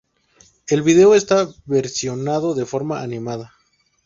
El 0.67 0.81
video 0.81 1.13
está 1.13 1.47
versionado 1.67 2.55
de 2.55 2.65
forma 2.65 3.03
animada. 3.03 3.53